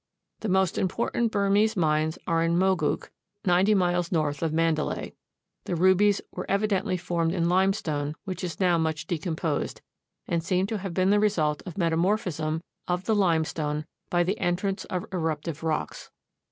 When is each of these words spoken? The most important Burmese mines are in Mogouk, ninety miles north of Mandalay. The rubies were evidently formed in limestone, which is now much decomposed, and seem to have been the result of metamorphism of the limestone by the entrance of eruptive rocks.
The 0.39 0.49
most 0.49 0.79
important 0.79 1.31
Burmese 1.31 1.77
mines 1.77 2.17
are 2.25 2.41
in 2.41 2.57
Mogouk, 2.57 3.11
ninety 3.45 3.75
miles 3.75 4.11
north 4.11 4.41
of 4.41 4.51
Mandalay. 4.51 5.13
The 5.65 5.75
rubies 5.75 6.21
were 6.31 6.49
evidently 6.49 6.97
formed 6.97 7.35
in 7.35 7.47
limestone, 7.47 8.15
which 8.23 8.43
is 8.43 8.59
now 8.59 8.79
much 8.79 9.05
decomposed, 9.05 9.81
and 10.27 10.43
seem 10.43 10.65
to 10.65 10.79
have 10.79 10.95
been 10.95 11.11
the 11.11 11.19
result 11.19 11.61
of 11.67 11.77
metamorphism 11.77 12.63
of 12.87 13.03
the 13.05 13.13
limestone 13.13 13.85
by 14.09 14.23
the 14.23 14.39
entrance 14.39 14.85
of 14.85 15.05
eruptive 15.13 15.61
rocks. 15.63 16.09